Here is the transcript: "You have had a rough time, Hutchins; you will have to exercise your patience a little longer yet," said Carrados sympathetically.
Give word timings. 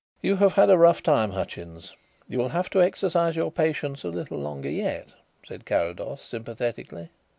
"You 0.23 0.37
have 0.37 0.53
had 0.53 0.71
a 0.71 0.79
rough 0.79 1.03
time, 1.03 1.29
Hutchins; 1.33 1.93
you 2.27 2.39
will 2.39 2.49
have 2.49 2.71
to 2.71 2.81
exercise 2.81 3.35
your 3.35 3.51
patience 3.51 4.03
a 4.03 4.09
little 4.09 4.39
longer 4.39 4.67
yet," 4.71 5.09
said 5.45 5.63
Carrados 5.63 6.23
sympathetically. 6.23 7.09